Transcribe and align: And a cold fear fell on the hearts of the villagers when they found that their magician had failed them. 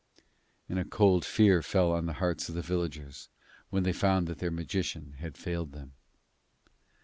And 0.67 0.79
a 0.79 0.83
cold 0.83 1.23
fear 1.25 1.61
fell 1.61 1.91
on 1.91 2.07
the 2.07 2.13
hearts 2.13 2.49
of 2.49 2.55
the 2.55 2.63
villagers 2.63 3.29
when 3.69 3.83
they 3.83 3.93
found 3.93 4.25
that 4.25 4.39
their 4.39 4.49
magician 4.49 5.13
had 5.19 5.37
failed 5.37 5.73
them. 5.73 5.93